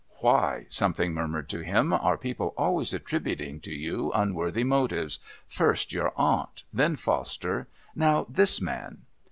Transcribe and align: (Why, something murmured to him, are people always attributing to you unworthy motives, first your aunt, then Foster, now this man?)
(Why, 0.21 0.65
something 0.67 1.13
murmured 1.13 1.47
to 1.49 1.59
him, 1.59 1.93
are 1.93 2.17
people 2.17 2.55
always 2.57 2.91
attributing 2.91 3.59
to 3.59 3.71
you 3.71 4.11
unworthy 4.15 4.63
motives, 4.63 5.19
first 5.45 5.93
your 5.93 6.11
aunt, 6.15 6.63
then 6.73 6.95
Foster, 6.95 7.67
now 7.93 8.25
this 8.27 8.59
man?) 8.59 9.03